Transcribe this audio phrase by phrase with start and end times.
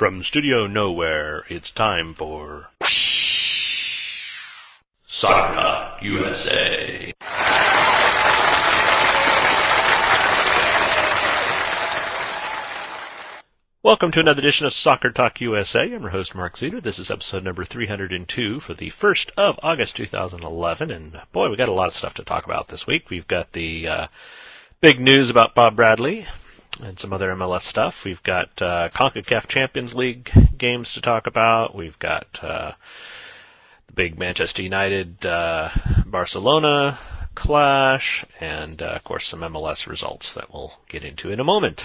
[0.00, 2.70] From Studio Nowhere, it's time for
[5.06, 7.12] Soccer Talk USA.
[13.82, 15.82] Welcome to another edition of Soccer Talk USA.
[15.82, 16.82] I'm your host, Mark Zeter.
[16.82, 20.90] This is episode number 302 for the 1st of August 2011.
[20.90, 23.10] And boy, we got a lot of stuff to talk about this week.
[23.10, 24.06] We've got the uh,
[24.80, 26.26] big news about Bob Bradley
[26.82, 28.04] and some other MLS stuff.
[28.04, 31.74] We've got uh, CONCACAF Champions League games to talk about.
[31.74, 32.72] We've got uh,
[33.86, 35.70] the big Manchester United uh,
[36.06, 36.98] Barcelona
[37.34, 41.84] clash, and uh, of course some MLS results that we'll get into in a moment.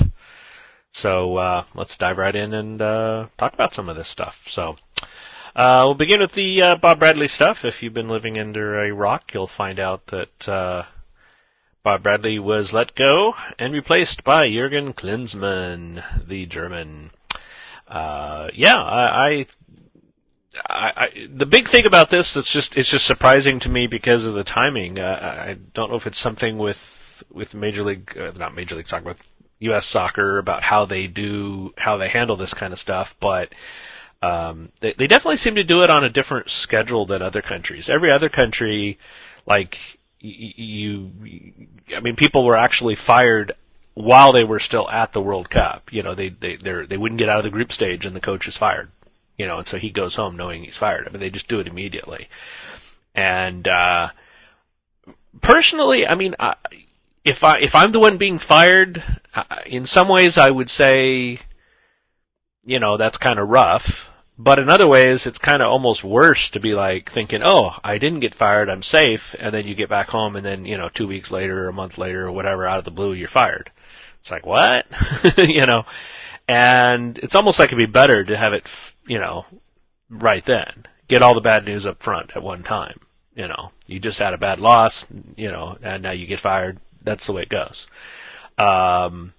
[0.94, 4.42] So uh, let's dive right in and uh, talk about some of this stuff.
[4.48, 4.78] So
[5.56, 7.66] uh, we'll begin with the uh, Bob Bradley stuff.
[7.66, 10.84] If you've been living under a rock, you'll find out that uh,
[11.86, 17.12] Bob Bradley was let go and replaced by Jurgen Klinsmann, the German.
[17.88, 19.48] Uh, yeah, I, I
[20.68, 24.34] I, the big thing about this that's just it's just surprising to me because of
[24.34, 25.00] the timing.
[25.00, 28.88] Uh, I don't know if it's something with with Major League, uh, not Major League
[28.88, 29.24] Soccer, with
[29.60, 29.86] U.S.
[29.86, 33.54] Soccer about how they do how they handle this kind of stuff, but
[34.24, 37.92] um, they, they definitely seem to do it on a different schedule than other countries.
[37.92, 38.98] Every other country,
[39.46, 39.78] like
[40.26, 41.12] you,
[41.96, 43.54] I mean, people were actually fired
[43.94, 45.92] while they were still at the World Cup.
[45.92, 48.22] You know, they they they they wouldn't get out of the group stage and the
[48.22, 48.92] coach is fired.
[49.38, 51.08] You know, and so he goes home knowing he's fired.
[51.08, 52.30] I mean, they just do it immediately.
[53.14, 54.10] And uh,
[55.42, 56.56] personally, I mean, I,
[57.24, 59.04] if I if I'm the one being fired,
[59.66, 61.40] in some ways I would say,
[62.66, 64.10] you know, that's kind of rough.
[64.38, 67.98] But in other ways, it's kind of almost worse to be like thinking, oh, I
[67.98, 70.90] didn't get fired, I'm safe, and then you get back home, and then you know,
[70.90, 73.72] two weeks later, or a month later, or whatever, out of the blue, you're fired.
[74.20, 74.86] It's like what,
[75.38, 75.86] you know,
[76.48, 78.68] and it's almost like it'd be better to have it,
[79.08, 79.46] you know,
[80.10, 80.86] right then.
[81.08, 83.00] Get all the bad news up front at one time.
[83.36, 85.06] You know, you just had a bad loss,
[85.38, 87.88] you know, and now you get fired that's the way it goes.
[88.58, 89.34] Um,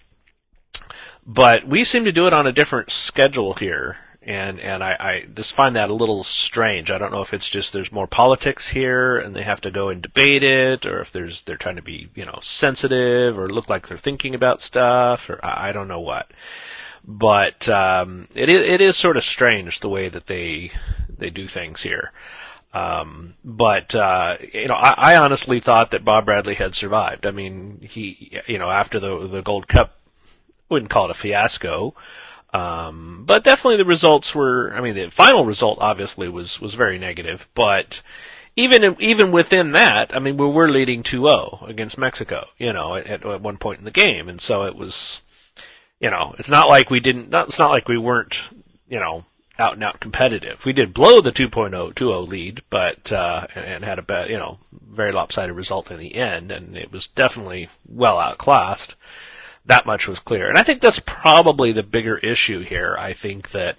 [1.27, 3.97] but we seem to do it on a different schedule here,
[4.27, 6.91] and and I, I just find that a little strange.
[6.91, 9.89] I don't know if it's just there's more politics here, and they have to go
[9.89, 13.71] and debate it, or if there's they're trying to be you know sensitive or look
[13.71, 16.29] like they're thinking about stuff, or I, I don't know what.
[17.07, 20.73] But um, it it is sort of strange the way that they
[21.17, 22.11] they do things here.
[22.75, 27.27] Um, but uh, you know, I, I honestly thought that Bob Bradley had survived.
[27.27, 29.97] I mean, he, you know, after the the Gold Cup,
[30.69, 31.95] wouldn't call it a fiasco,
[32.57, 34.73] um, but definitely the results were.
[34.75, 38.01] I mean, the final result obviously was was very negative, but
[38.57, 43.25] even even within that, I mean, we were leading 2-0 against Mexico, you know, at,
[43.27, 45.21] at one point in the game, and so it was,
[46.01, 47.29] you know, it's not like we didn't.
[47.29, 48.41] Not, it's not like we weren't,
[48.89, 49.27] you know,
[49.59, 50.65] out and out competitive.
[50.65, 54.59] We did blow the 2.0 2-0 lead, but uh, and had a bad, you know,
[54.73, 58.97] very lopsided result in the end, and it was definitely well outclassed.
[59.67, 62.97] That much was clear, and I think that's probably the bigger issue here.
[62.99, 63.77] I think that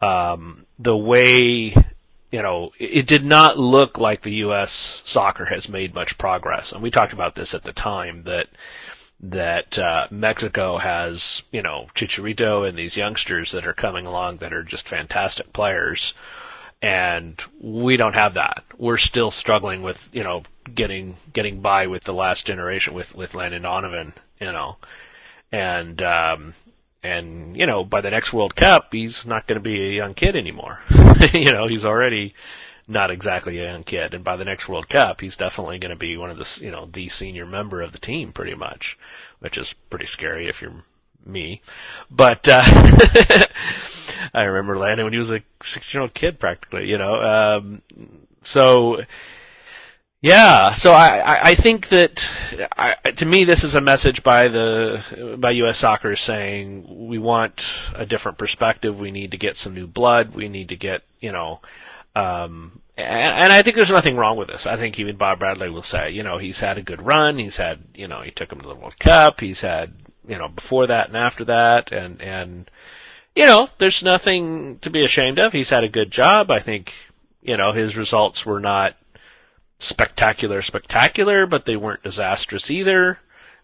[0.00, 1.74] um, the way
[2.30, 5.02] you know, it did not look like the U.S.
[5.06, 8.48] soccer has made much progress, and we talked about this at the time that
[9.20, 14.52] that uh, Mexico has, you know, Chicharito and these youngsters that are coming along that
[14.52, 16.12] are just fantastic players,
[16.82, 18.64] and we don't have that.
[18.76, 20.42] We're still struggling with, you know,
[20.74, 24.76] getting getting by with the last generation with with Landon Donovan, you know,
[25.52, 26.54] and um,
[27.02, 30.14] and you know, by the next World Cup, he's not going to be a young
[30.14, 30.80] kid anymore.
[31.32, 32.34] you know, he's already
[32.88, 34.14] not exactly a young kid.
[34.14, 36.70] And by the next World Cup, he's definitely going to be one of the, you
[36.70, 38.98] know, the senior member of the team pretty much,
[39.40, 40.84] which is pretty scary if you're
[41.24, 41.62] me.
[42.10, 42.62] But, uh,
[44.34, 47.82] I remember Landon when he was a six year old kid practically, you know, um,
[48.42, 49.02] so,
[50.20, 52.30] yeah, so I, I think that
[52.76, 55.78] I, to me this is a message by the by U.S.
[55.78, 58.98] Soccer saying we want a different perspective.
[58.98, 60.34] We need to get some new blood.
[60.34, 61.60] We need to get you know
[62.16, 64.66] um, and, and I think there's nothing wrong with this.
[64.66, 67.38] I think even Bob Bradley will say, you know, he's had a good run.
[67.38, 69.40] He's had, you know, he took him to the World Cup.
[69.40, 69.92] He's had,
[70.26, 72.70] you know, before that and after that, and and
[73.34, 75.52] you know, there's nothing to be ashamed of.
[75.52, 76.50] He's had a good job.
[76.50, 76.94] I think,
[77.42, 78.96] you know, his results were not
[79.78, 83.18] spectacular, spectacular, but they weren't disastrous either.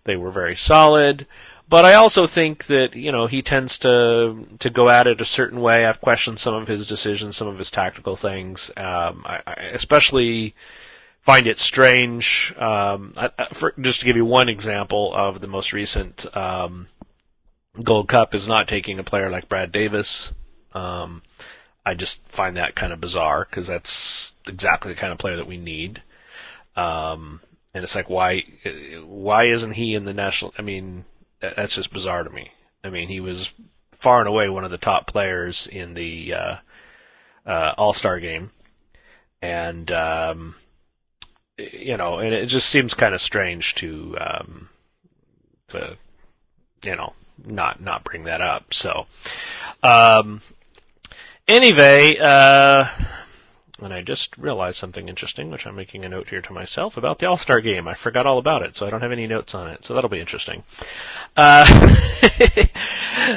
[0.04, 1.26] They were very solid.
[1.68, 5.24] But I also think that you know he tends to to go at it a
[5.24, 5.86] certain way.
[5.86, 8.70] I've questioned some of his decisions, some of his tactical things.
[8.76, 10.54] Um, I, I especially
[11.22, 12.52] find it strange.
[12.58, 16.88] Um, I, for, just to give you one example of the most recent um,
[17.80, 20.30] Gold Cup is not taking a player like Brad Davis
[20.74, 21.22] Um,
[21.84, 25.46] I just find that kind of bizarre because that's exactly the kind of player that
[25.46, 26.02] we need.
[26.76, 27.40] Um,
[27.74, 28.42] and it's like, why,
[29.04, 30.54] why isn't he in the national?
[30.58, 31.04] I mean,
[31.40, 32.52] that's just bizarre to me.
[32.84, 33.50] I mean, he was
[33.98, 36.56] far and away one of the top players in the uh,
[37.46, 38.50] uh, All Star game,
[39.40, 40.54] and um,
[41.56, 44.68] you know, and it just seems kind of strange to um,
[45.68, 45.96] to
[46.84, 47.12] you know
[47.44, 48.74] not not bring that up.
[48.74, 49.06] So
[49.82, 50.42] um,
[51.48, 52.86] anyway, uh,
[53.84, 57.18] and I just realized something interesting, which I'm making a note here to myself about
[57.18, 57.88] the All Star game.
[57.88, 59.84] I forgot all about it, so I don't have any notes on it.
[59.84, 60.64] So that'll be interesting.
[61.36, 61.66] Uh,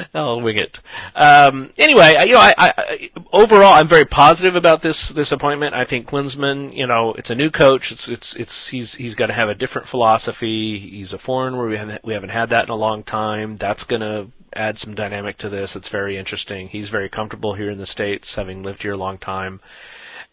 [0.14, 0.80] I'll wing it.
[1.16, 5.76] Um, anyway, you know, I, I, overall, I'm very positive about this this appointment.
[5.76, 7.92] I think Klinsmann, you know, it's a new coach.
[7.92, 10.80] It's it's it's he's he's going to have a different philosophy.
[10.80, 13.56] He's a foreigner where we haven't we haven't had that in a long time.
[13.56, 15.76] That's going to add some dynamic to this.
[15.76, 16.70] It's very interesting.
[16.70, 19.60] He's very comfortable here in the states, having lived here a long time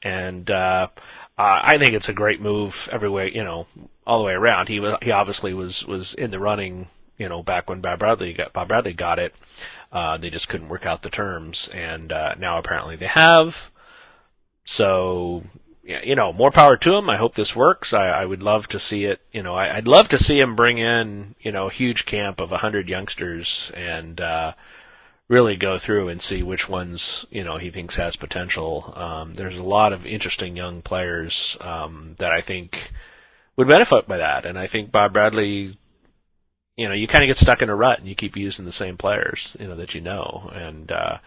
[0.02, 0.88] and uh,
[1.38, 3.66] I think it's a great move every way, you know,
[4.06, 4.68] all the way around.
[4.68, 6.88] He was he obviously was was in the running,
[7.18, 9.34] you know, back when Bob Bradley got Bob Bradley got it.
[9.90, 13.56] Uh, they just couldn't work out the terms, and uh, now apparently they have.
[14.64, 15.42] So,
[15.82, 17.10] you know, more power to him.
[17.10, 17.92] I hope this works.
[17.92, 19.20] I, I would love to see it.
[19.32, 22.40] You know, I, I'd love to see him bring in, you know, a huge camp
[22.40, 24.20] of a hundred youngsters and.
[24.20, 24.52] uh
[25.28, 28.92] really go through and see which ones you know he thinks has potential.
[28.96, 32.90] Um, there's a lot of interesting young players um, that I think
[33.56, 35.78] would benefit by that, and I think Bob Bradley.
[36.74, 38.72] You know, you kind of get stuck in a rut and you keep using the
[38.72, 40.50] same players, you know, that you know.
[40.54, 41.18] And, uh,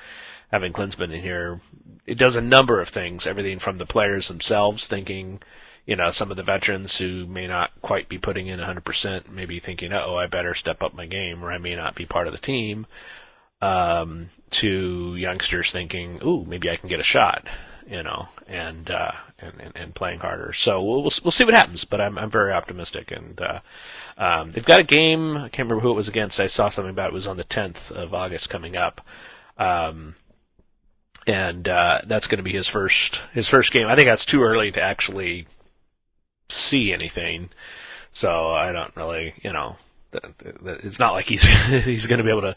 [0.52, 1.62] having Klinsmann in here,
[2.08, 3.28] it does a number of things.
[3.28, 5.40] Everything from the players themselves thinking,
[5.86, 9.60] you know, some of the veterans who may not quite be putting in 100%, maybe
[9.60, 12.34] thinking, oh, I better step up my game or I may not be part of
[12.34, 12.88] the team
[13.62, 17.48] um, to youngsters thinking, "Ooh, maybe I can get a shot,"
[17.90, 20.54] you know, and uh, and, and, and playing harder.
[20.54, 23.60] So we'll we'll, we'll see what happens, but I'm I'm very optimistic, and uh,
[24.18, 25.38] um, they've got a game.
[25.38, 26.40] I can't remember who it was against.
[26.40, 29.02] I saw something about it, it was on the 10th of August coming up.
[29.58, 30.16] Um,
[31.28, 33.88] and uh, that's going to be his first his first game.
[33.88, 35.48] I think that's too early to actually
[36.50, 37.50] see anything,
[38.12, 39.78] so I don't really, you know,
[40.66, 41.44] it's not like he's
[41.84, 42.56] he's going to be able to,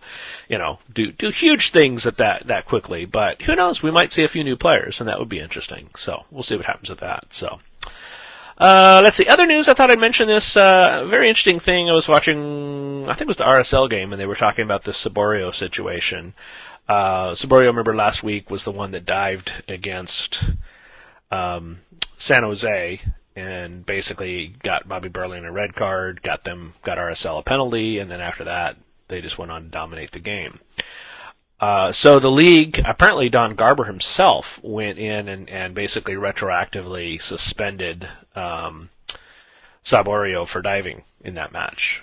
[0.48, 3.04] you know, do do huge things at that that quickly.
[3.04, 3.82] But who knows?
[3.82, 5.90] We might see a few new players, and that would be interesting.
[5.96, 7.26] So we'll see what happens with that.
[7.30, 7.58] So.
[8.60, 9.28] Uh, let's see.
[9.28, 9.68] Other news.
[9.68, 11.88] I thought I'd mention this uh, very interesting thing.
[11.88, 13.04] I was watching.
[13.04, 16.34] I think it was the RSL game, and they were talking about this Saborio situation.
[16.88, 20.42] Uh, Saborio, remember last week, was the one that dived against
[21.30, 21.78] um,
[22.16, 23.00] San Jose
[23.38, 28.10] and basically got Bobby Burling a red card, got them got RSL a penalty, and
[28.10, 28.76] then after that
[29.06, 30.58] they just went on to dominate the game.
[31.60, 38.08] Uh, so the league, apparently Don Garber himself went in and, and basically retroactively suspended
[38.36, 38.90] um,
[39.84, 42.02] Saborio for diving in that match.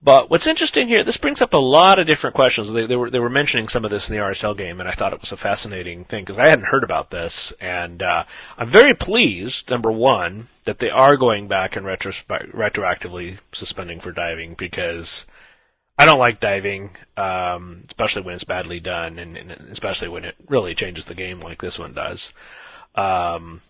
[0.00, 2.70] But what's interesting here, this brings up a lot of different questions.
[2.70, 4.92] They, they, were they were mentioning some of this in the RSL game, and I
[4.92, 8.24] thought it was a fascinating thing because I hadn't heard about this, and uh,
[8.56, 9.68] I'm very pleased.
[9.70, 15.26] Number one, that they are going back and retroactively suspending for diving because
[15.98, 20.36] I don't like diving, um, especially when it's badly done, and, and especially when it
[20.46, 22.32] really changes the game like this one does.
[22.94, 23.60] Um,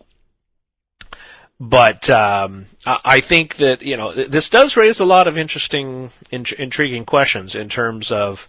[1.59, 6.53] but um, I think that you know this does raise a lot of interesting, int-
[6.53, 8.47] intriguing questions in terms of,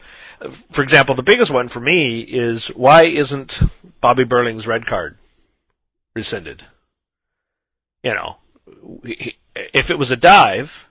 [0.70, 3.60] for example, the biggest one for me is why isn't
[4.00, 5.18] Bobby Burling's red card
[6.14, 6.64] rescinded?
[8.04, 8.36] You know,
[9.54, 10.86] if it was a dive,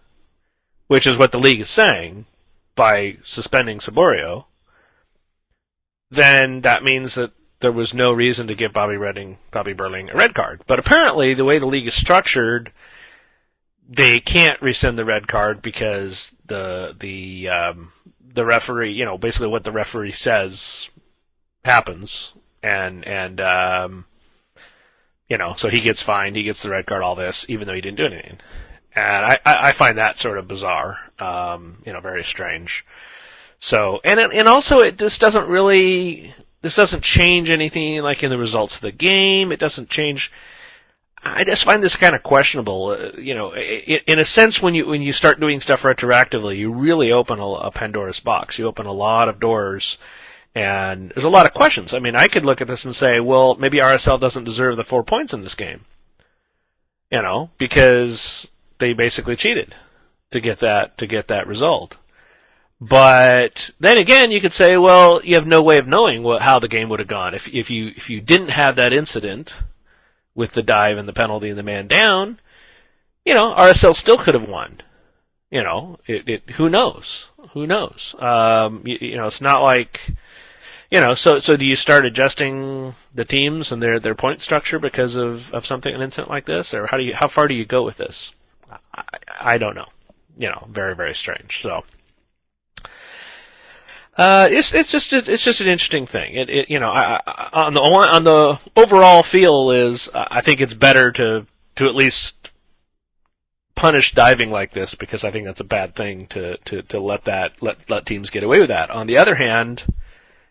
[0.87, 2.25] which is what the league is saying
[2.75, 4.45] by suspending Saborio,
[6.11, 10.15] then that means that there was no reason to give Bobby Redding, Bobby Burling a
[10.15, 10.61] red card.
[10.65, 12.71] But apparently, the way the league is structured,
[13.87, 17.91] they can't rescind the red card because the the um,
[18.33, 20.89] the referee, you know, basically what the referee says
[21.65, 22.31] happens,
[22.63, 24.05] and and um,
[25.27, 27.73] you know, so he gets fined, he gets the red card, all this, even though
[27.73, 28.39] he didn't do anything.
[28.95, 32.85] And I, I find that sort of bizarre, um, you know, very strange.
[33.59, 38.37] So, and and also it just doesn't really this doesn't change anything like in the
[38.37, 39.51] results of the game.
[39.51, 40.31] It doesn't change.
[41.21, 42.87] I just find this kind of questionable.
[42.87, 46.57] Uh, you know, in, in, a sense, when you when you start doing stuff retroactively,
[46.57, 48.57] you really open a, a Pandora's box.
[48.57, 49.97] You open a lot of doors,
[50.55, 51.93] and there's a lot of questions.
[51.93, 54.83] I mean, I could look at this and say, well, maybe RSL doesn't deserve the
[54.83, 55.85] four points in this game.
[57.11, 58.47] You know, because
[58.77, 59.75] they basically cheated
[60.31, 61.97] to get that to get that result.
[62.81, 66.59] But then again, you could say, well, you have no way of knowing what, how
[66.59, 69.53] the game would have gone if if you if you didn't have that incident
[70.33, 72.39] with the dive and the penalty and the man down.
[73.25, 74.79] You know, RSL still could have won.
[75.51, 77.27] You know, it, it who knows?
[77.53, 78.15] Who knows?
[78.17, 79.99] Um, you, you know, it's not like
[80.89, 84.79] you know, so so do you start adjusting the teams and their their point structure
[84.79, 87.55] because of of something an incident like this, or how do you how far do
[87.55, 88.31] you go with this?
[88.93, 89.03] I,
[89.39, 89.89] I don't know.
[90.37, 91.61] You know, very very strange.
[91.61, 91.83] So.
[94.19, 96.35] Uh, it's it's just a, it's just an interesting thing.
[96.35, 100.59] It, it you know I, I, on the on the overall feel is I think
[100.59, 101.45] it's better to
[101.77, 102.35] to at least
[103.75, 107.23] punish diving like this because I think that's a bad thing to to to let
[107.25, 108.91] that let let teams get away with that.
[108.91, 109.85] On the other hand,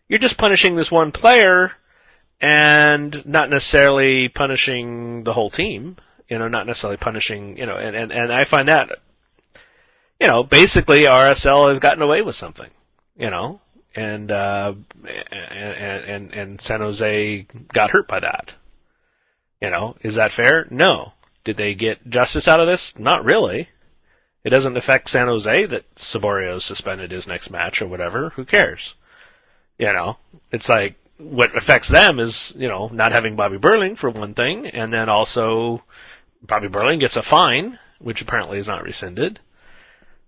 [0.09, 1.73] you're just punishing this one player
[2.41, 5.97] and not necessarily punishing the whole team.
[6.29, 8.91] You know, not necessarily punishing, you know, and, and, and I find that,
[10.21, 12.69] you know, basically RSL has gotten away with something,
[13.19, 13.61] you know,
[13.95, 18.55] and, uh, and, and, and San Jose got hurt by that.
[19.61, 20.67] You know, is that fair?
[20.71, 21.13] No.
[21.45, 22.99] Did they get justice out of this?
[22.99, 23.69] Not really.
[24.45, 28.31] It doesn't affect San Jose that Saborio suspended his next match or whatever.
[28.31, 28.95] Who cares?
[29.79, 30.17] You know,
[30.53, 34.67] it's like what affects them is you know not having Bobby Burling for one thing,
[34.69, 35.83] and then also
[36.43, 39.41] Bobby Burling gets a fine, which apparently is not rescinded.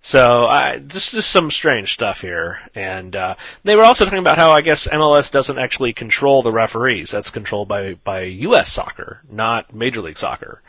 [0.02, 4.38] So I just just some strange stuff here, and uh, they were also talking about
[4.38, 7.10] how I guess MLS doesn't actually control the referees.
[7.10, 8.72] That's controlled by by U.S.
[8.72, 10.62] soccer, not Major League Soccer,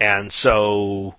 [0.00, 1.16] and so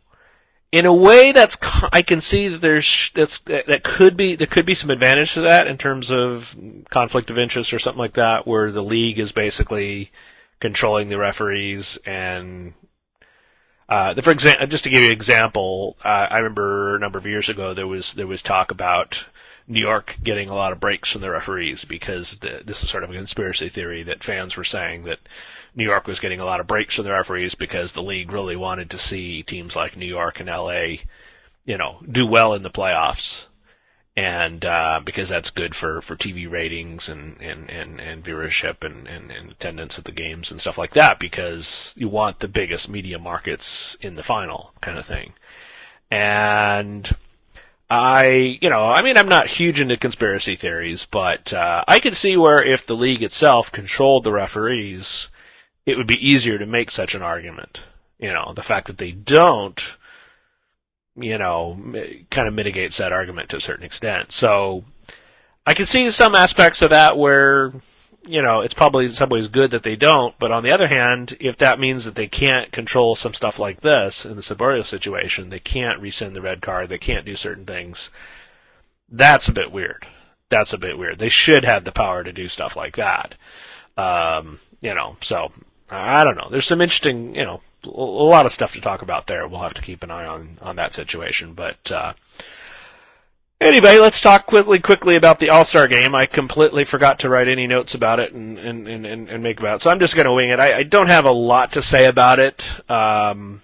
[0.74, 1.56] in a way that's
[1.92, 5.42] I can see that there's that's that could be there could be some advantage to
[5.42, 6.56] that in terms of
[6.90, 10.12] conflict of interest or something like that where the league is basically
[10.60, 12.74] controlling the referees and
[13.94, 17.26] uh, for example just to give you an example uh, I remember a number of
[17.26, 19.24] years ago there was there was talk about
[19.68, 23.04] New York getting a lot of breaks from the referees because the, this is sort
[23.04, 25.20] of a conspiracy theory that fans were saying that
[25.76, 28.56] New York was getting a lot of breaks from the referees because the league really
[28.56, 30.98] wanted to see teams like New York and LA,
[31.66, 33.46] you know, do well in the playoffs.
[34.16, 39.08] And, uh, because that's good for, for TV ratings and, and, and, and viewership and,
[39.08, 42.90] and, and attendance at the games and stuff like that because you want the biggest
[42.90, 45.34] media markets in the final kind of thing.
[46.12, 47.10] And,
[47.90, 52.16] I, you know, I mean, I'm not huge into conspiracy theories, but uh, I could
[52.16, 55.28] see where if the league itself controlled the referees,
[55.86, 57.82] it would be easier to make such an argument.
[58.18, 59.80] You know, the fact that they don't,
[61.16, 61.78] you know,
[62.30, 64.32] kind of mitigates that argument to a certain extent.
[64.32, 64.84] So
[65.66, 67.72] I can see some aspects of that where,
[68.26, 70.88] you know, it's probably in some ways good that they don't, but on the other
[70.88, 74.86] hand, if that means that they can't control some stuff like this in the Saborio
[74.86, 78.10] situation, they can't rescind the red card, they can't do certain things,
[79.10, 80.08] that's a bit weird.
[80.50, 81.20] That's a bit weird.
[81.20, 83.36] They should have the power to do stuff like that.
[83.98, 85.52] Um, you know, so
[85.90, 86.48] I don't know.
[86.50, 89.48] There's some interesting, you know, a lot of stuff to talk about there.
[89.48, 91.54] We'll have to keep an eye on on that situation.
[91.54, 92.14] But uh,
[93.60, 96.16] anyway, let's talk quickly quickly about the All Star game.
[96.16, 99.78] I completely forgot to write any notes about it and and and, and make about
[99.78, 100.60] it, so I'm just going to wing it.
[100.60, 102.70] I, I don't have a lot to say about it.
[102.90, 103.62] Um,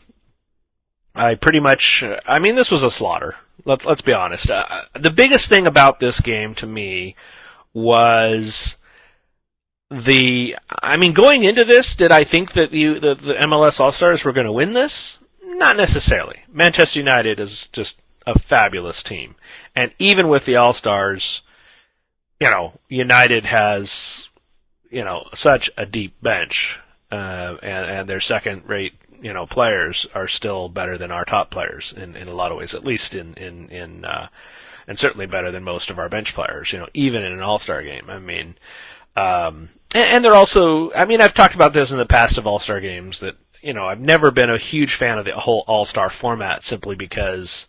[1.16, 3.36] I pretty much, I mean, this was a slaughter.
[3.66, 4.50] Let's let's be honest.
[4.50, 7.16] Uh, the biggest thing about this game to me
[7.74, 8.78] was
[9.92, 13.92] the I mean, going into this, did I think that you the, the MLS All
[13.92, 15.18] Stars were going to win this?
[15.44, 16.40] Not necessarily.
[16.52, 19.36] Manchester United is just a fabulous team,
[19.76, 21.42] and even with the All Stars,
[22.40, 24.30] you know, United has
[24.92, 26.80] you know such a deep bench,
[27.12, 31.50] uh, and and their second rate you know players are still better than our top
[31.50, 34.06] players in in a lot of ways, at least in in in.
[34.06, 34.28] Uh,
[34.88, 37.84] and certainly better than most of our bench players, you know, even in an all-star
[37.84, 38.10] game.
[38.10, 38.56] I mean,
[39.16, 42.48] um, and, and they're also, I mean, I've talked about this in the past of
[42.48, 45.64] All Star games that, you know, I've never been a huge fan of the whole
[45.68, 47.68] All Star format simply because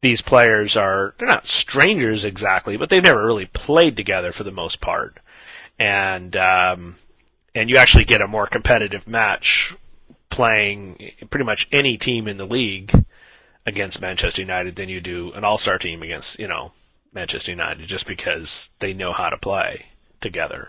[0.00, 4.50] these players are, they're not strangers exactly, but they've never really played together for the
[4.50, 5.18] most part.
[5.78, 6.96] And, um,
[7.54, 9.74] and you actually get a more competitive match
[10.30, 13.04] playing pretty much any team in the league
[13.66, 16.72] against Manchester United than you do an all-star team against, you know,
[17.12, 19.84] Manchester United just because they know how to play
[20.20, 20.68] together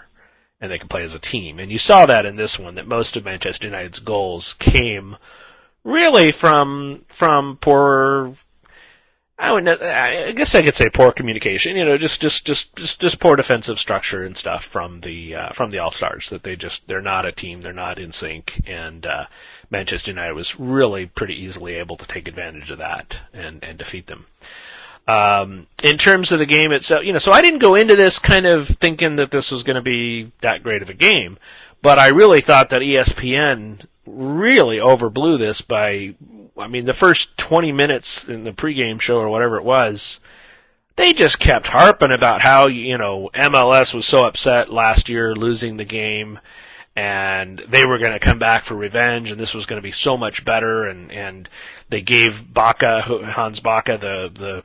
[0.62, 1.60] and they can play as a team.
[1.60, 5.18] And you saw that in this one that most of Manchester United's goals came
[5.84, 8.36] really from from poor
[9.40, 13.02] I would I guess I could say poor communication, you know, just just just just
[13.02, 16.56] just poor defensive structure and stuff from the uh, from the All Stars that they
[16.56, 19.26] just they're not a team, they're not in sync and uh
[19.72, 24.06] Manchester United was really pretty easily able to take advantage of that and and defeat
[24.06, 24.28] them.
[25.12, 28.20] Um, in terms of the game itself, you know, so I didn't go into this
[28.20, 31.38] kind of thinking that this was going to be that great of a game,
[31.82, 36.16] but I really thought that ESPN really overblew this by,
[36.58, 40.20] I mean, the first 20 minutes in the pregame show or whatever it was,
[40.96, 45.78] they just kept harping about how, you know, MLS was so upset last year losing
[45.78, 46.40] the game
[46.96, 49.92] and they were going to come back for revenge and this was going to be
[49.92, 51.50] so much better and, and
[51.90, 54.64] they gave Backe, Hans Backe the, the,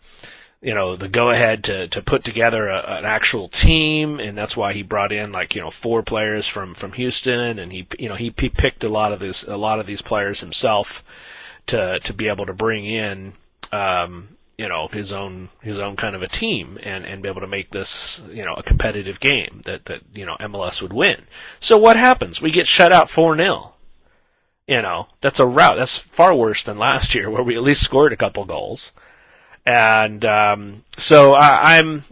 [0.60, 4.56] you know, the go ahead to, to put together a, an actual team and that's
[4.56, 8.08] why he brought in like, you know, four players from, from Houston and he, you
[8.08, 11.04] know, he, he picked a lot of this, a lot of these players himself
[11.66, 13.32] to, to be able to bring in,
[13.72, 17.42] um, you know his own his own kind of a team and and be able
[17.42, 21.26] to make this you know a competitive game that that you know MLS would win.
[21.60, 22.40] So what happens?
[22.40, 23.74] We get shut out four 0
[24.66, 25.76] You know that's a rout.
[25.76, 28.92] That's far worse than last year where we at least scored a couple goals.
[29.66, 32.04] And um, so I, I'm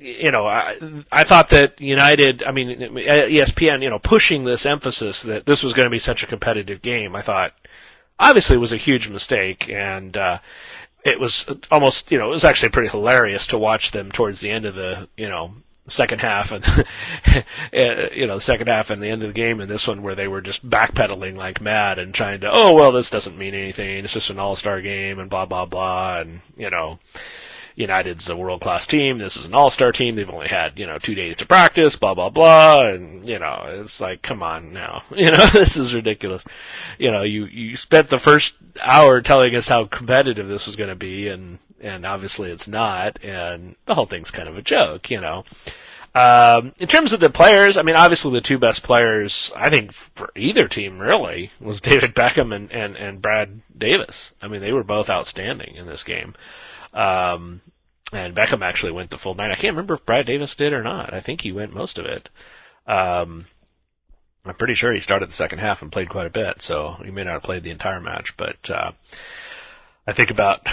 [0.00, 5.22] you know, I, I thought that United, I mean, ESPN, you know, pushing this emphasis
[5.24, 7.52] that this was going to be such a competitive game, I thought
[8.18, 9.68] obviously was a huge mistake.
[9.68, 10.38] And, uh,
[11.04, 14.50] it was almost, you know, it was actually pretty hilarious to watch them towards the
[14.50, 15.54] end of the, you know,
[15.86, 16.64] second half and
[18.14, 20.14] you know the second half and the end of the game and this one where
[20.14, 24.04] they were just backpedaling like mad and trying to oh well this doesn't mean anything
[24.04, 26.98] it's just an all-star game and blah blah blah and you know
[27.76, 29.18] United's a world class team.
[29.18, 30.14] This is an all star team.
[30.14, 32.86] They've only had, you know, two days to practice, blah, blah, blah.
[32.86, 35.02] And, you know, it's like, come on now.
[35.10, 36.44] You know, this is ridiculous.
[36.98, 40.88] You know, you, you spent the first hour telling us how competitive this was going
[40.88, 43.22] to be and, and obviously it's not.
[43.24, 45.44] And the whole thing's kind of a joke, you know.
[46.12, 49.92] Um, in terms of the players, I mean, obviously the two best players, I think,
[49.92, 54.32] for either team really, was David Beckham and, and, and Brad Davis.
[54.42, 56.34] I mean, they were both outstanding in this game.
[56.92, 57.60] Um,
[58.12, 59.52] and Beckham actually went the full night.
[59.52, 61.14] I can't remember if Brad Davis did or not.
[61.14, 62.28] I think he went most of it.
[62.88, 63.46] Um,
[64.44, 67.12] I'm pretty sure he started the second half and played quite a bit, so he
[67.12, 68.90] may not have played the entire match, but, uh,
[70.08, 70.66] I think about,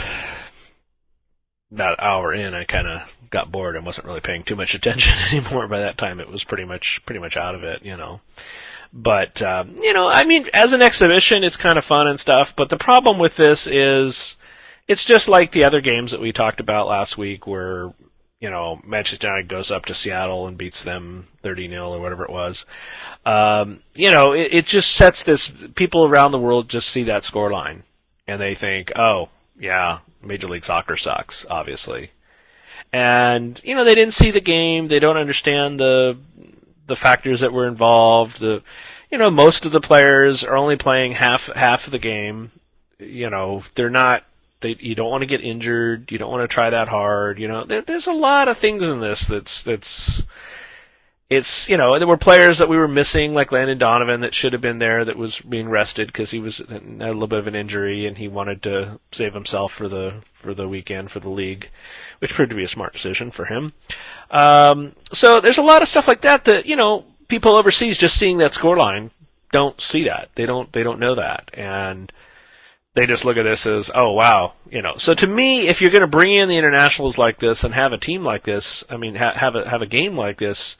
[1.71, 4.73] about an hour in, I kind of got bored and wasn't really paying too much
[4.73, 5.67] attention anymore.
[5.67, 8.21] By that time, it was pretty much, pretty much out of it, you know.
[8.93, 12.55] But, um, you know, I mean, as an exhibition, it's kind of fun and stuff,
[12.55, 14.37] but the problem with this is,
[14.87, 17.93] it's just like the other games that we talked about last week where,
[18.39, 22.31] you know, Manchester United goes up to Seattle and beats them 30-0 or whatever it
[22.31, 22.65] was.
[23.25, 27.25] Um, you know, it, it just sets this, people around the world just see that
[27.25, 27.83] score line
[28.25, 29.27] and they think, oh,
[29.59, 32.11] yeah, Major League Soccer sucks, obviously.
[32.93, 36.17] And, you know, they didn't see the game, they don't understand the,
[36.85, 38.63] the factors that were involved, the,
[39.11, 42.51] you know, most of the players are only playing half, half of the game.
[42.99, 44.23] You know, they're not
[44.59, 46.11] they, you don't want to get injured.
[46.11, 47.39] You don't want to try that hard.
[47.39, 50.23] You know, there, there's a lot of things in this that's that's
[51.29, 54.53] it's you know there were players that we were missing like Landon Donovan that should
[54.53, 57.47] have been there that was being rested because he was had a little bit of
[57.47, 61.29] an injury and he wanted to save himself for the for the weekend for the
[61.29, 61.69] league,
[62.19, 63.73] which proved to be a smart decision for him.
[64.31, 68.17] Um, so there's a lot of stuff like that that you know people overseas just
[68.17, 69.11] seeing that score line
[69.51, 72.11] don't see that they don't they don't know that and
[72.97, 74.95] they just look at this as, oh wow, you know.
[74.97, 77.93] So to me, if you're going to bring in the internationals like this and have
[77.93, 80.77] a team like this, I mean, ha- have a have a game like this,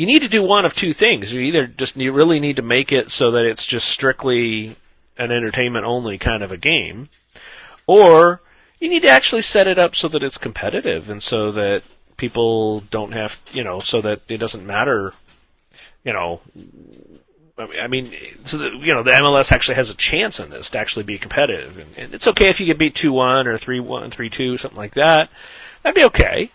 [0.00, 1.30] you need to do one of two things.
[1.30, 4.74] You either just you really need to make it so that it's just strictly
[5.18, 7.10] an entertainment only kind of a game,
[7.86, 8.40] or
[8.78, 11.82] you need to actually set it up so that it's competitive and so that
[12.16, 15.12] people don't have, you know, so that it doesn't matter,
[16.02, 16.40] you know,
[17.58, 18.10] I mean,
[18.46, 21.18] so the, you know, the MLS actually has a chance in this to actually be
[21.18, 24.30] competitive, and, and it's okay if you get beat two one or three one, three
[24.30, 25.28] two, something like that.
[25.82, 26.50] That'd be okay.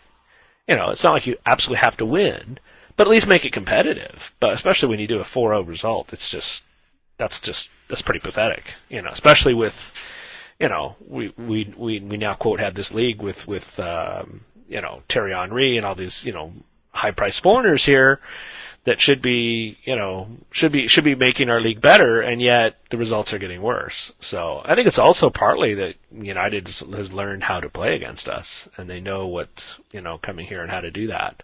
[0.68, 2.58] You know, it's not like you absolutely have to win,
[2.98, 4.34] but at least make it competitive.
[4.40, 6.64] But especially when you do a 4-0 result, it's just
[7.18, 8.74] that's just that's pretty pathetic.
[8.90, 9.76] You know, especially with
[10.60, 14.82] you know we we we we now quote have this league with with um, you
[14.82, 16.54] know Thierry Henry and all these you know
[16.92, 18.20] high priced foreigners here
[18.86, 22.78] that should be, you know, should be should be making our league better, and yet
[22.92, 24.14] the results are getting worse.
[24.20, 28.70] So I think it's also partly that United has learned how to play against us,
[28.78, 31.42] and they know what you know coming here and how to do that,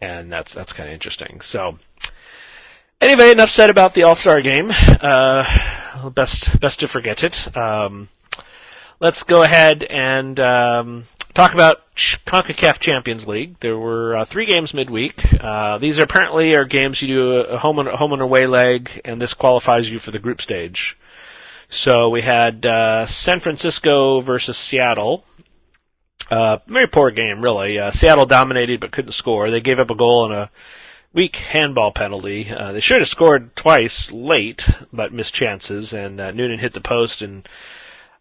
[0.00, 1.40] and that's that's kind of interesting.
[1.40, 1.78] So
[3.00, 4.70] anyway, enough said about the All Star game.
[4.70, 7.56] Uh, best best to forget it.
[7.56, 8.08] Um,
[9.00, 11.04] let's go ahead and um,
[11.34, 13.58] talk about CONCACAF Champions League.
[13.60, 15.22] There were uh, three games midweek.
[15.34, 19.02] Uh, these are apparently are games you do a home and home and away leg,
[19.04, 20.96] and this qualifies you for the group stage.
[21.68, 25.24] So we had uh, San Francisco versus Seattle,
[26.30, 27.78] Uh, very poor game, really.
[27.78, 29.50] Uh, Seattle dominated but couldn't score.
[29.50, 30.50] They gave up a goal and a
[31.12, 32.50] weak handball penalty.
[32.50, 35.92] Uh, they should have scored twice late, but missed chances.
[35.92, 37.48] And uh, Noonan hit the post, and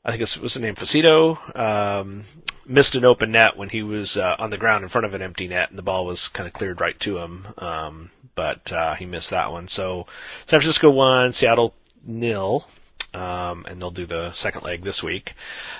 [0.04, 2.26] I think it was the name Fucito um,
[2.66, 5.22] missed an open net when he was uh, on the ground in front of an
[5.22, 7.48] empty net, and the ball was kind of cleared right to him.
[7.58, 9.68] Um, but uh, he missed that one.
[9.68, 10.08] So
[10.46, 11.74] San Francisco won, Seattle
[12.06, 12.68] nil.
[13.16, 15.36] Um, and they'll do the second leg this week.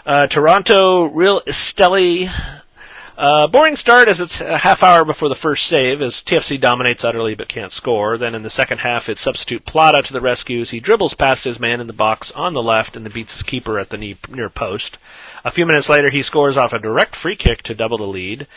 [0.06, 2.32] Uh, Toronto, real Esteli
[3.18, 7.06] uh, boring start as it's a half hour before the first save as TFC dominates
[7.06, 8.18] utterly but can't score.
[8.18, 11.46] Then in the second half, it's substitute Plata to the rescue as he dribbles past
[11.46, 14.18] his man in the box on the left and then beats his keeper at the
[14.30, 14.98] near post.
[15.46, 18.48] A few minutes later, he scores off a direct free kick to double the lead.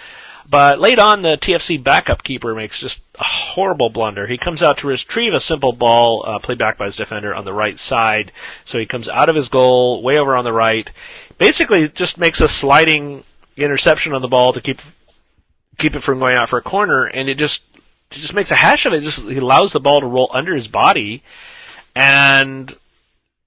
[0.51, 4.27] But late on, the TFC backup keeper makes just a horrible blunder.
[4.27, 7.45] He comes out to retrieve a simple ball uh, played back by his defender on
[7.45, 8.33] the right side.
[8.65, 10.91] So he comes out of his goal, way over on the right.
[11.37, 13.25] Basically, just makes a sliding
[13.59, 14.81] interception on the ball to keep
[15.77, 17.63] keep it from going out for a corner, and it just
[18.11, 19.03] it just makes a hash of it.
[19.03, 21.23] Just he allows the ball to roll under his body,
[21.95, 22.75] and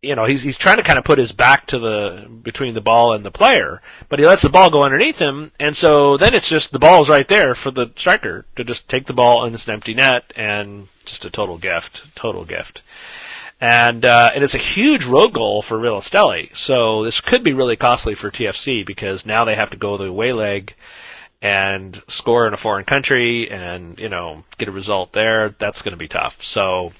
[0.01, 2.81] you know he's he's trying to kind of put his back to the between the
[2.81, 6.33] ball and the player, but he lets the ball go underneath him, and so then
[6.33, 9.53] it's just the ball's right there for the striker to just take the ball and
[9.53, 12.81] it's an empty net, and just a total gift, total gift.
[13.59, 16.55] And, uh, and it's a huge road goal for Real Esteli.
[16.57, 20.05] So this could be really costly for TFC because now they have to go the
[20.05, 20.73] away leg
[21.43, 25.53] and score in a foreign country and, you know, get a result there.
[25.59, 26.43] That's going to be tough.
[26.43, 26.91] So,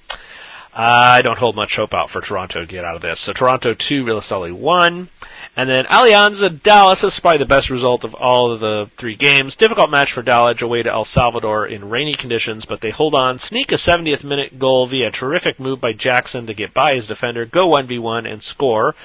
[0.73, 3.19] I don't hold much hope out for Toronto to get out of this.
[3.19, 5.09] So Toronto 2, Real Esteli 1.
[5.57, 9.57] And then Alianza Dallas is probably the best result of all of the three games.
[9.57, 13.37] Difficult match for Dallas away to El Salvador in rainy conditions, but they hold on,
[13.37, 17.07] sneak a 70th minute goal via a terrific move by Jackson to get by his
[17.07, 18.95] defender, go 1v1 and score.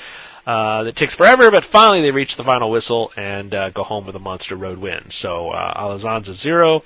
[0.47, 4.07] Uh, that takes forever, but finally they reach the final whistle and uh, go home
[4.07, 5.11] with a monster road win.
[5.11, 6.85] So uh, Alianza zero,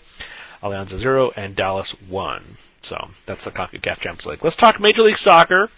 [0.63, 2.57] Alianza zero, and Dallas one.
[2.91, 4.43] So that's the CONCACAF Champions League.
[4.43, 5.71] Let's talk Major League Soccer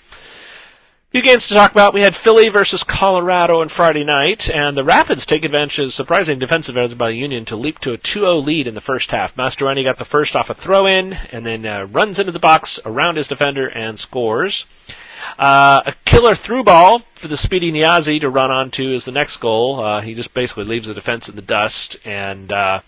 [1.12, 1.92] few games to talk about.
[1.92, 6.38] We had Philly versus Colorado on Friday night, and the Rapids take advantage of surprising
[6.38, 9.36] defensive errors by the Union to leap to a 2-0 lead in the first half.
[9.36, 13.18] Mastroeni got the first off a throw-in, and then uh, runs into the box around
[13.18, 14.64] his defender and scores.
[15.38, 19.36] Uh, a killer through ball for the speedy Nyassi to run onto is the next
[19.36, 19.84] goal.
[19.84, 22.80] Uh, he just basically leaves the defense in the dust, and uh,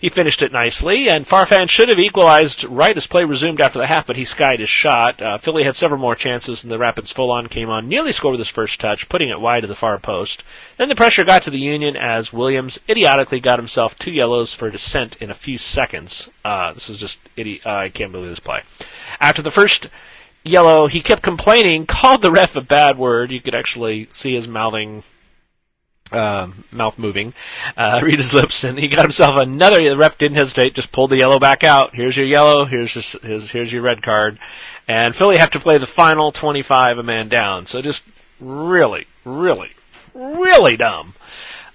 [0.00, 3.86] he finished it nicely, and Farfan should have equalized right as play resumed after the
[3.86, 5.20] half, but he skied his shot.
[5.20, 8.40] Uh, Philly had several more chances, and the Rapids Folan came on, nearly scored with
[8.40, 10.42] his first touch, putting it wide to the far post.
[10.78, 14.70] Then the pressure got to the Union as Williams idiotically got himself two yellows for
[14.70, 16.30] dissent in a few seconds.
[16.42, 18.62] Uh, this is just idi- uh, I can't believe this play.
[19.20, 19.90] After the first
[20.44, 23.32] yellow, he kept complaining, called the ref a bad word.
[23.32, 25.02] You could actually see his mouthing
[26.12, 27.34] uh, mouth moving,
[27.76, 29.82] uh, read his lips, and he got himself another.
[29.82, 31.94] The ref didn't hesitate, just pulled the yellow back out.
[31.94, 32.64] Here's your yellow.
[32.64, 34.38] Here's your, here's, here's your red card.
[34.88, 37.66] And Philly have to play the final 25 a man down.
[37.66, 38.04] So just
[38.40, 39.70] really, really,
[40.14, 41.14] really dumb.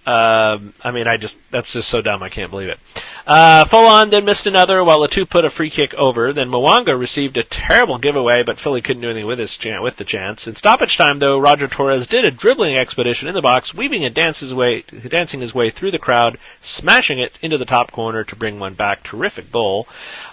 [0.05, 2.79] Um, I mean, I just, that's just so dumb, I can't believe it.
[3.25, 6.31] Uh, on then missed another while two put a free kick over.
[6.31, 9.95] Then Mwanga received a terrible giveaway, but Philly couldn't do anything with his chance, with
[9.97, 10.47] the chance.
[10.47, 14.13] In stoppage time, though, Roger Torres did a dribbling expedition in the box, weaving and
[14.13, 18.35] dances way, dancing his way through the crowd, smashing it into the top corner to
[18.35, 19.03] bring one back.
[19.03, 19.87] Terrific goal.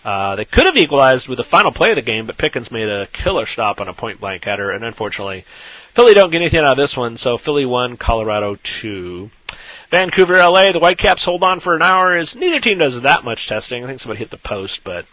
[0.04, 2.88] Uh, they could have equalized with the final play of the game, but Pickens made
[2.88, 5.46] a killer stop on a point blank header, and unfortunately,
[5.94, 9.30] Philly don't get anything out of this one, so Philly 1, Colorado two.
[9.90, 13.46] Vancouver, LA, the Whitecaps hold on for an hour as neither team does that much
[13.46, 13.84] testing.
[13.84, 15.04] I think somebody hit the post, but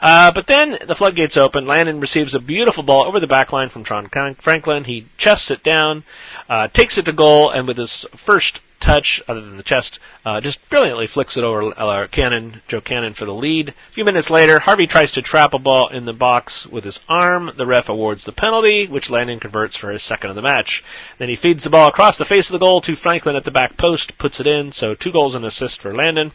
[0.00, 1.66] uh, but then the floodgates open.
[1.66, 4.08] Landon receives a beautiful ball over the back line from Tron
[4.40, 4.82] Franklin.
[4.82, 6.02] He chests it down,
[6.48, 10.40] uh, takes it to goal, and with his first touch, other than the chest, uh,
[10.40, 13.70] just brilliantly flicks it over uh, Cannon, Joe Cannon for the lead.
[13.70, 17.00] A few minutes later, Harvey tries to trap a ball in the box with his
[17.08, 17.50] arm.
[17.56, 20.84] The ref awards the penalty, which Landon converts for his second of the match.
[21.18, 23.50] Then he feeds the ball across the face of the goal to Franklin at the
[23.50, 26.32] back post, puts it in, so two goals and assist for Landon.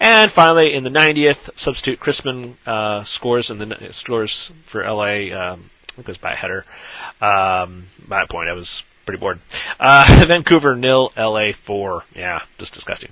[0.00, 5.32] And finally, in the 90th, substitute Cristman uh, scores and the scores for LA.
[5.32, 6.64] Um, it goes by a header.
[7.20, 9.40] Um, by that point, I was pretty bored.
[9.78, 12.04] Uh, Vancouver nil, LA four.
[12.14, 13.10] Yeah, just disgusting.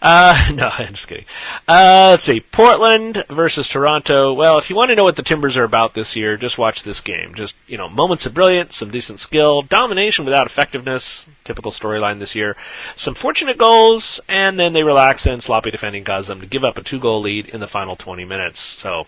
[0.00, 1.26] Uh, no, I'm just kidding.
[1.66, 2.40] Uh, let's see.
[2.40, 4.32] Portland versus Toronto.
[4.32, 6.82] Well, if you want to know what the Timbers are about this year, just watch
[6.82, 7.34] this game.
[7.34, 12.34] Just, you know, moments of brilliance, some decent skill, domination without effectiveness, typical storyline this
[12.34, 12.56] year,
[12.94, 16.78] some fortunate goals, and then they relax and sloppy defending caused them to give up
[16.78, 18.60] a two goal lead in the final 20 minutes.
[18.60, 19.06] So,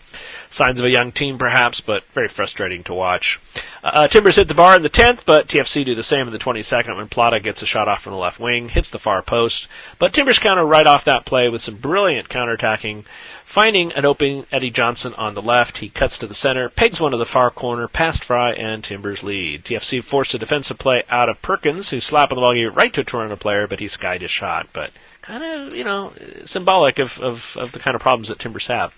[0.49, 3.39] signs of a young team perhaps, but very frustrating to watch.
[3.83, 6.39] Uh, Timbers hit the bar in the 10th, but TFC do the same in the
[6.39, 9.67] 22nd when Plata gets a shot off from the left wing, hits the far post.
[9.97, 13.05] But Timbers counter right off that play with some brilliant counterattacking,
[13.45, 15.77] finding an open Eddie Johnson on the left.
[15.77, 19.23] He cuts to the center, pegs one to the far corner, past Frei, and Timbers
[19.23, 19.65] lead.
[19.65, 23.03] TFC forced a defensive play out of Perkins, who slapped the ball right to a
[23.03, 24.67] Toronto player, but he skied his shot.
[24.73, 24.91] But
[25.29, 26.11] kind of, you know,
[26.45, 28.91] symbolic of, of, of the kind of problems that Timbers have.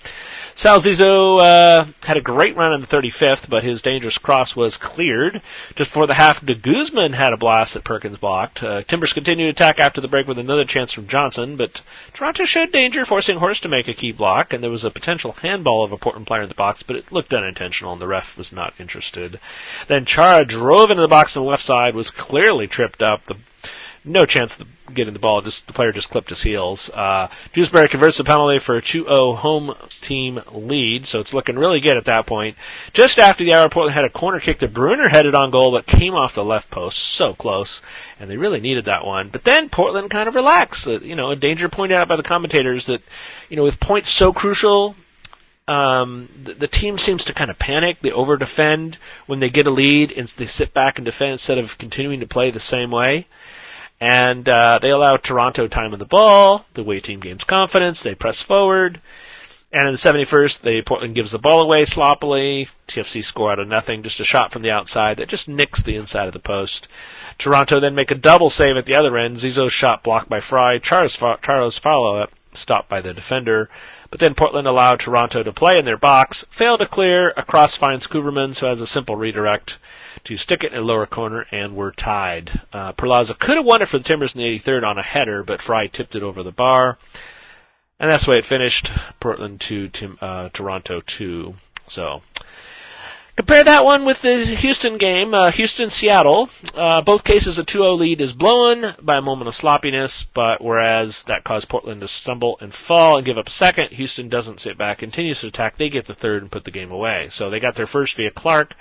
[0.55, 4.77] Sal Zizzo uh, had a great run in the 35th, but his dangerous cross was
[4.77, 5.41] cleared.
[5.75, 8.63] Just before the half, de Guzman had a blast that Perkins blocked.
[8.63, 11.81] Uh, Timbers continued to attack after the break with another chance from Johnson, but
[12.13, 15.33] Toronto showed danger, forcing Horst to make a key block, and there was a potential
[15.33, 18.37] handball of a Portland player in the box, but it looked unintentional, and the ref
[18.37, 19.37] was not interested.
[19.89, 23.25] Then Chara drove into the box on the left side, was clearly tripped up.
[23.25, 23.35] The
[24.03, 25.41] no chance of getting the ball.
[25.41, 26.89] Just the player just clipped his heels.
[26.89, 31.79] Uh, Jewsbury converts the penalty for a 2-0 home team lead, so it's looking really
[31.79, 32.57] good at that point.
[32.93, 35.85] Just after the hour, Portland had a corner kick that Brunner headed on goal, but
[35.85, 36.97] came off the left post.
[36.97, 37.81] So close,
[38.19, 39.29] and they really needed that one.
[39.29, 40.87] But then Portland kind of relaxed.
[40.87, 43.01] Uh, you know, a danger pointed out by the commentators that,
[43.49, 44.95] you know, with points so crucial,
[45.67, 47.99] um, the, the team seems to kind of panic.
[48.01, 51.59] They over defend when they get a lead, and they sit back and defend instead
[51.59, 53.27] of continuing to play the same way.
[54.01, 56.65] And uh, they allow Toronto time on the ball.
[56.73, 58.01] The away team gains confidence.
[58.01, 58.99] They press forward.
[59.71, 62.67] And in the 71st, they Portland gives the ball away sloppily.
[62.87, 65.97] TFC score out of nothing, just a shot from the outside that just nicks the
[65.97, 66.87] inside of the post.
[67.37, 69.37] Toronto then make a double save at the other end.
[69.37, 70.79] Zizzo's shot blocked by Frei.
[70.79, 73.69] Charles, Charles follow up stopped by the defender.
[74.09, 77.31] But then Portland allowed Toronto to play in their box, failed to clear.
[77.37, 79.77] Across finds Koevermans, who has a simple redirect
[80.25, 82.51] to stick it in the lower corner, and we're tied.
[82.71, 85.43] Uh, Perlaza could have won it for the Timbers in the 83rd on a header,
[85.43, 86.97] but Frei tipped it over the bar.
[87.99, 88.91] And that's the way it finished.
[89.19, 91.53] Portland 2, Tim, uh, Toronto 2.
[91.87, 92.21] So,
[93.41, 96.47] Compare that one with the Houston game, uh, Houston-Seattle.
[96.75, 101.23] Uh, both cases, a 2-0 lead is blown by a moment of sloppiness, but whereas
[101.23, 104.77] that caused Portland to stumble and fall and give up a second, Houston doesn't sit
[104.77, 105.75] back, continues to attack.
[105.75, 107.29] They get the third and put the game away.
[107.31, 108.75] So they got their first via Clark.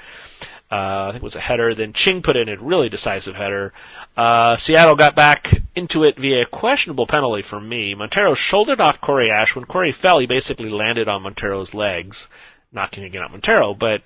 [0.71, 1.75] Uh, I think it was a header.
[1.75, 3.73] Then Ching put in a really decisive header.
[4.15, 7.95] Uh, Seattle got back into it via a questionable penalty from me.
[7.95, 9.57] Montero shouldered off Corey Ashe.
[9.57, 12.29] When Corey fell, he basically landed on Montero's legs,
[12.73, 13.73] knocking again out Montero.
[13.73, 14.03] But,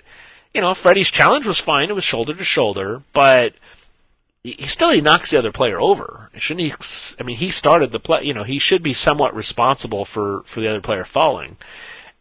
[0.55, 1.91] you know, Fredy's challenge was fine.
[1.91, 3.55] It was shoulder to shoulder, but
[4.43, 6.31] he still he knocks the other player over.
[6.37, 7.17] Shouldn't he?
[7.19, 8.25] I mean, he started the play.
[8.25, 11.57] You know, he should be somewhat responsible for for the other player falling.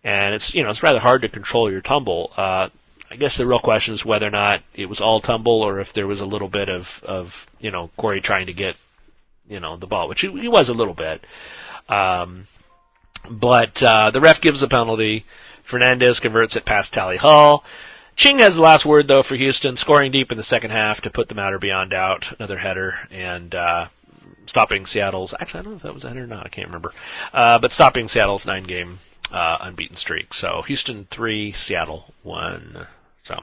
[0.04, 2.34] And it's you know it's rather hard to control your tumble.
[2.36, 2.70] Uh,
[3.14, 5.94] I guess the real question is whether or not it was all tumble or if
[5.94, 8.76] there was a little bit of, of you know, Corey trying to get,
[9.48, 11.24] you know, the ball, which he, he was a little bit.
[11.88, 12.48] Um,
[13.30, 15.26] but, uh, the ref gives a penalty.
[15.64, 17.64] Fernandez converts it past Tally Hall.
[18.16, 21.10] Ching has the last word though for Houston, scoring deep in the second half to
[21.10, 22.34] put the matter beyond doubt.
[22.40, 23.88] Another header and, uh,
[24.46, 26.68] stopping Seattle's, actually I don't know if that was a header or not, I can't
[26.68, 26.94] remember.
[27.34, 29.00] Uh, but stopping Seattle's nine game,
[29.32, 30.34] uh, unbeaten streak.
[30.34, 32.88] So Houston three, Seattle one.
[33.24, 33.40] So,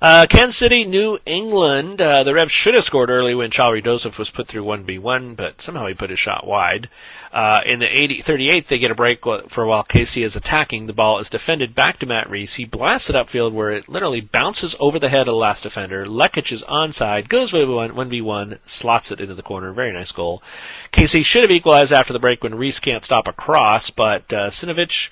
[0.00, 2.00] uh, Kansas City, New England.
[2.00, 5.60] Uh, the Revs should have scored early when Shalrie Joseph was put through 1v1, but
[5.60, 6.88] somehow he put his shot wide.
[7.32, 9.82] Uh, in the 80, 38th, they get a break for while.
[9.82, 10.86] Casey is attacking.
[10.86, 12.54] The ball is defended back to Matt Reis.
[12.54, 16.06] He blasts it upfield where it literally bounces over the head of the last defender.
[16.06, 19.72] Lekic is onside, goes 1v1, 1v1, slots it into the corner.
[19.72, 20.42] Very nice goal.
[20.90, 24.48] Casey should have equalized after the break when Reis can't stop a cross, but uh,
[24.48, 25.10] Sinovic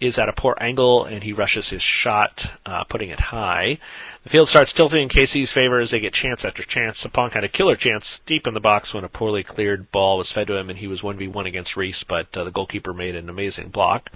[0.00, 3.77] is at a poor angle and he rushes his shot, uh, putting it high.
[4.24, 7.02] The field starts tilting in Casey's favor as they get chance after chance.
[7.02, 10.30] Sapong had a killer chance deep in the box when a poorly cleared ball was
[10.30, 13.28] fed to him and he was 1v1 against Reis, but uh, the goalkeeper made an
[13.28, 14.10] amazing block.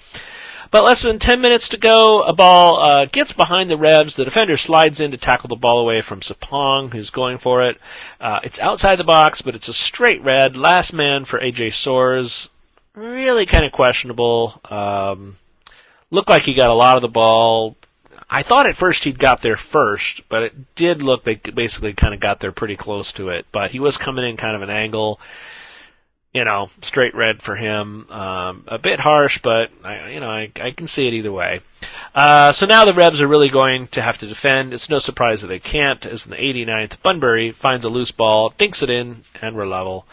[0.71, 4.17] But less than 10 minutes to go, a ball uh, gets behind the Revs.
[4.17, 7.79] The defender slides in to tackle the ball away from Sapong, who's going for it.
[8.21, 10.57] Uh, it's outside the box, but it's a straight red.
[10.57, 12.49] Last man for AJ Soares.
[12.95, 14.61] Really kind of questionable.
[14.71, 15.37] Um,
[16.11, 17.77] looked like he got a lot of the ball.
[18.29, 22.15] I thought at first he'd got there first, but it did look they basically kind
[22.15, 23.47] of got there pretty close to it.
[23.53, 25.21] But he was coming in kind of an angle,
[26.33, 28.07] you know, straight red for him.
[28.11, 31.61] Um, a bit harsh, but I, you know, I, I can see it either way.
[32.15, 34.73] Uh, so now the Revs are really going to have to defend.
[34.73, 38.55] It's no surprise that they can't, as in the 89th, Bunbury finds a loose ball,
[38.57, 40.07] dinks it in, and we're level.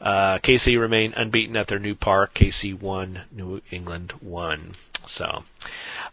[0.00, 2.34] Uh, KC remain unbeaten at their new park.
[2.34, 4.74] KC 1, New England 1.
[5.06, 5.44] So,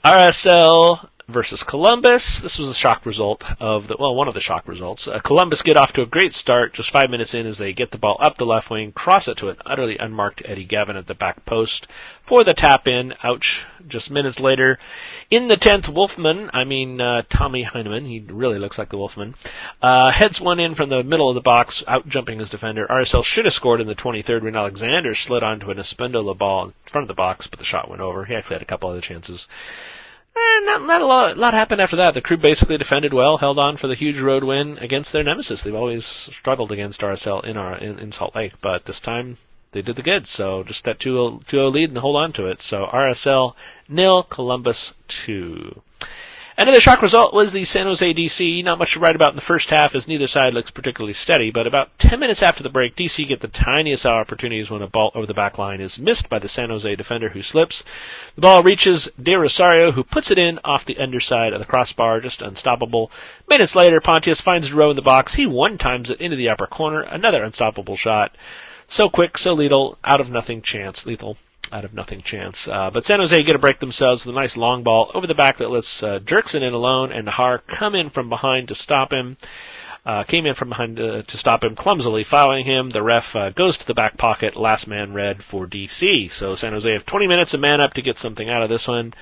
[0.03, 2.41] RSL versus Columbus.
[2.41, 5.07] This was a shock result of the, well, one of the shock results.
[5.07, 7.91] Uh, Columbus get off to a great start just five minutes in as they get
[7.91, 11.07] the ball up the left wing, cross it to an utterly unmarked Eddie Gaven at
[11.07, 11.87] the back post
[12.23, 13.13] for the tap in.
[13.23, 13.65] Ouch.
[13.85, 14.79] Just minutes later,
[15.29, 19.35] in the 10th, Wolfman, I mean, uh, Tommy Heinemann, he really looks like the Wolfman,
[19.81, 22.87] uh, heads one in from the middle of the box, out jumping his defender.
[22.89, 26.73] RSL should have scored in the 23rd when Alexander slid onto an Espindola ball in
[26.85, 28.23] front of the box, but the shot went over.
[28.23, 29.49] He actually had a couple other chances.
[30.55, 32.13] And not, not a lot, lot happened after that.
[32.13, 35.61] The crew basically defended well, held on for the huge road win against their nemesis.
[35.61, 39.37] They've always struggled against RSL in our in, in Salt Lake, but this time
[39.71, 40.29] they did the goods.
[40.29, 42.61] So just that 2-0 lead and hold on to it.
[42.61, 43.55] So RSL
[43.89, 45.81] nil, Columbus two.
[46.55, 48.63] Another shock result was the San Jose DC.
[48.63, 51.49] Not much to write about in the first half as neither side looks particularly steady,
[51.49, 55.11] but about 10 minutes after the break, DC get the tiniest opportunities when a ball
[55.15, 57.83] over the back line is missed by the San Jose defender who slips.
[58.35, 62.21] The ball reaches De Rosario who puts it in off the underside of the crossbar,
[62.21, 63.11] just unstoppable.
[63.49, 65.33] Minutes later, Pontius finds Drouin in the box.
[65.33, 67.01] He one times it into the upper corner.
[67.01, 68.31] Another unstoppable shot.
[68.87, 71.35] So quick, so lethal, out of nothing chance, lethal
[71.71, 72.67] out of nothing chance.
[72.67, 75.33] Uh, but San Jose get a break themselves with a nice long ball over the
[75.33, 79.13] back that lets uh, Dirksen in alone and Najar come in from behind to stop
[79.13, 79.37] him.
[80.05, 82.89] Uh, came in from behind uh, to stop him, clumsily fouling him.
[82.89, 86.29] The ref uh, goes to the back pocket, last man red for DC.
[86.29, 88.85] So San Jose have 20 minutes of man up to get something out of this
[88.85, 89.13] one,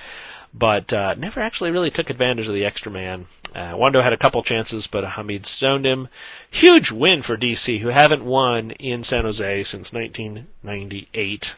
[0.52, 3.26] but uh, never actually really took advantage of the extra man.
[3.54, 6.08] Uh, Wondo had a couple chances, but Hamid stoned him.
[6.50, 11.54] Huge win for DC, who haven't won in San Jose since 1998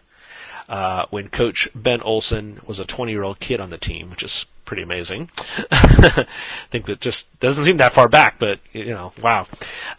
[0.69, 4.23] uh, when coach Ben Olsen was a 20 year old kid on the team, which
[4.23, 5.31] is pretty amazing.
[5.71, 6.27] I
[6.71, 9.47] think that just doesn't seem that far back, but you know, wow.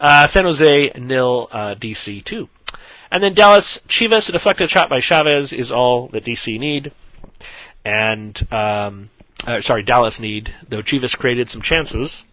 [0.00, 2.48] Uh, San Jose nil, uh, DC two.
[3.10, 6.92] And then Dallas Chivas, a deflected shot by Chavez is all that DC need.
[7.84, 9.10] And, um,
[9.46, 12.24] uh, sorry, Dallas need, though Chivas created some chances.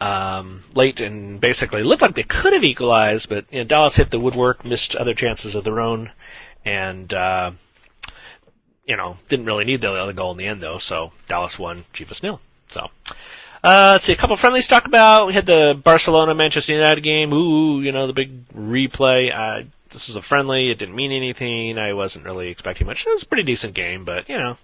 [0.00, 4.10] Um, late and basically looked like they could have equalized, but you know, Dallas hit
[4.10, 6.12] the woodwork, missed other chances of their own,
[6.64, 7.52] and uh,
[8.86, 10.78] you know didn't really need the other goal in the end though.
[10.78, 12.40] So Dallas won, Chivas nil.
[12.68, 12.88] So.
[13.62, 15.26] Uh, let's see, a couple of friendlies to talk about.
[15.26, 17.32] We had the Barcelona Manchester United game.
[17.32, 19.34] Ooh, you know, the big replay.
[19.34, 20.70] Uh, this was a friendly.
[20.70, 21.78] It didn't mean anything.
[21.78, 23.06] I wasn't really expecting much.
[23.06, 24.56] It was a pretty decent game, but you know,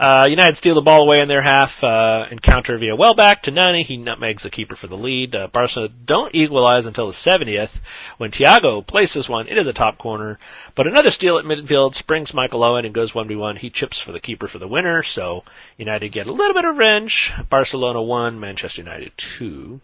[0.00, 1.84] uh, United steal the ball away in their half.
[1.84, 3.82] Uh, encounter via Welbeck to Nani.
[3.82, 5.34] He nutmegs the keeper for the lead.
[5.34, 7.78] Uh, Barca don't equalize until the 70th
[8.18, 10.38] when Thiago places one into the top corner.
[10.74, 13.58] But another steal at midfield springs Michael Owen and goes 1v1.
[13.58, 15.02] He chips for the keeper for the winner.
[15.02, 15.44] So
[15.76, 17.32] United get a little bit of revenge.
[17.50, 19.80] Barcelona 1, Manchester United 2.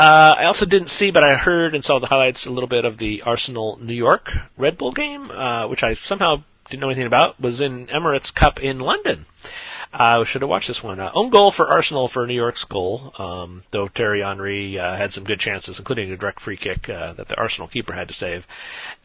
[0.00, 2.86] Uh, I also didn't see, but I heard and saw the highlights a little bit
[2.86, 7.06] of the Arsenal New York Red Bull game, uh, which I somehow didn't know anything
[7.06, 7.38] about.
[7.38, 9.26] Was in Emirates Cup in London.
[9.92, 11.00] I uh, should have watched this one.
[11.00, 15.12] Uh, own goal for Arsenal for New York's goal, um, though Thierry Henry uh, had
[15.12, 18.14] some good chances, including a direct free kick uh, that the Arsenal keeper had to
[18.14, 18.46] save.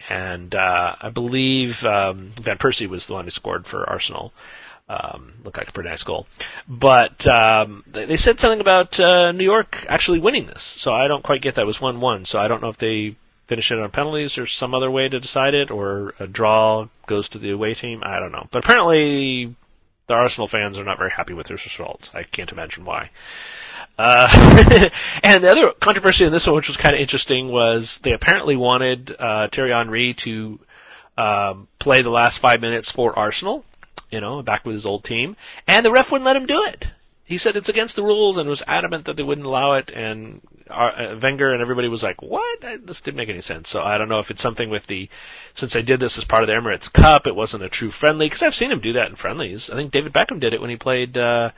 [0.07, 4.31] And uh, I believe um, Van Persie was the one who scored for Arsenal.
[4.87, 6.27] Um, looked like a pretty nice goal.
[6.67, 11.07] But um, they, they said something about uh, New York actually winning this, so I
[11.07, 11.61] don't quite get that.
[11.61, 13.15] It was 1-1, so I don't know if they
[13.47, 17.29] finish it on penalties or some other way to decide it, or a draw goes
[17.29, 18.01] to the away team.
[18.03, 18.47] I don't know.
[18.51, 19.55] But apparently,
[20.07, 22.11] the Arsenal fans are not very happy with this result.
[22.13, 23.09] I can't imagine why.
[23.97, 24.89] Uh,
[25.23, 28.55] and the other controversy in this one, which was kind of interesting, was they apparently
[28.55, 30.59] wanted uh, Thierry Henry to
[31.17, 33.63] um, play the last five minutes for Arsenal,
[34.11, 35.35] you know, back with his old team,
[35.67, 36.87] and the ref wouldn't let him do it.
[37.25, 40.41] He said it's against the rules and was adamant that they wouldn't allow it, and
[40.69, 42.61] our, uh, Wenger and everybody was like, "What?
[42.61, 45.09] This didn't make any sense." So I don't know if it's something with the,
[45.55, 48.27] since they did this as part of the Emirates Cup, it wasn't a true friendly
[48.27, 49.71] because I've seen him do that in friendlies.
[49.71, 51.49] I think David Beckham did it when he played uh,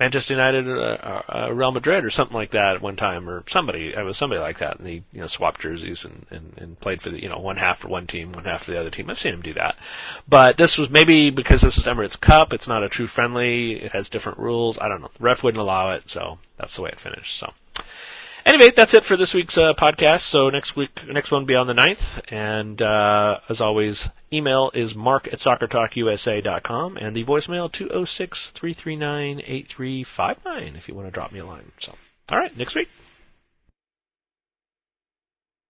[0.00, 3.94] Manchester United, uh, uh, Real Madrid, or something like that at one time, or somebody.
[3.94, 7.00] It was somebody like that, and he you know swapped jerseys and, and and played
[7.00, 9.08] for the you know one half for one team, one half for the other team.
[9.08, 9.76] I've seen him do that,
[10.28, 12.52] but this was maybe because this is Emirates Cup.
[12.52, 13.74] It's not a true friendly.
[13.74, 14.78] It has different rules.
[14.78, 15.10] I don't know.
[15.16, 17.36] The ref wouldn't allow it, so that's the way it finished.
[17.38, 17.52] So.
[18.46, 20.20] Anyway, that's it for this week's uh, podcast.
[20.20, 22.20] So next week, next one will be on the 9th.
[22.30, 30.76] And uh, as always, email is mark at soccertalkusa.com and the voicemail 206 339 8359
[30.76, 31.72] if you want to drop me a line.
[31.80, 31.94] So,
[32.30, 32.88] all right, next week.